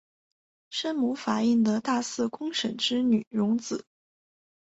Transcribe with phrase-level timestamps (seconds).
[0.71, 3.85] 生母法印德大寺公审之女荣子。